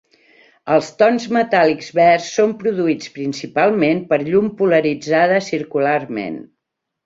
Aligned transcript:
Els 0.75 0.87
tons 1.01 1.27
metàl·lics 1.37 1.91
verds 1.99 2.31
són 2.39 2.55
produïts 2.65 3.13
principalment 3.19 4.03
per 4.13 4.21
llum 4.33 4.51
polaritzada 4.65 5.41
circularment. 5.53 6.45